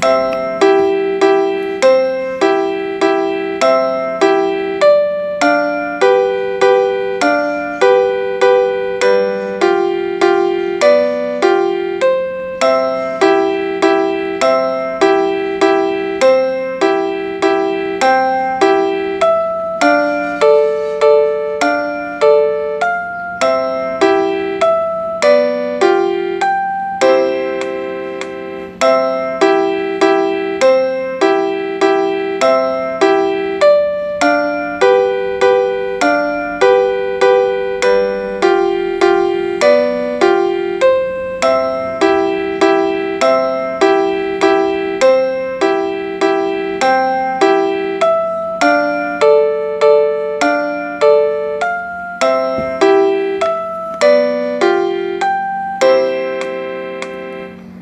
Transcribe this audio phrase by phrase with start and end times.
[0.00, 0.39] Bye.